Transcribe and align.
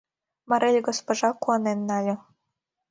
Марель 0.49 0.81
госпожа 0.87 1.29
куанен 1.41 1.79
нале. 1.87 2.15